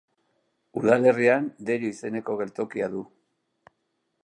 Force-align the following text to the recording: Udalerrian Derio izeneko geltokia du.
Udalerrian 0.79 1.51
Derio 1.69 1.93
izeneko 1.97 2.39
geltokia 2.41 2.91
du. 2.95 3.07